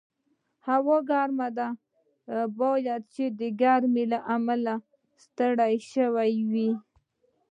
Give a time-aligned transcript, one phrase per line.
[0.67, 1.67] هوا هم ګرمه ده،
[2.59, 4.73] باید چې د ګرمۍ له امله
[5.23, 6.69] ستړی شوي یې.